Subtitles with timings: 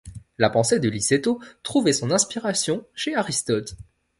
[0.39, 3.75] La pensée de Liceto trouvait son inspiration chez Aristote.